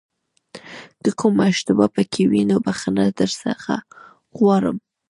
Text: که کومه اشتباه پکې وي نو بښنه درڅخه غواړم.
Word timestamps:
که 1.03 1.11
کومه 1.19 1.43
اشتباه 1.51 1.89
پکې 1.95 2.23
وي 2.31 2.41
نو 2.49 2.57
بښنه 2.65 3.03
درڅخه 3.19 3.75
غواړم. 4.37 4.77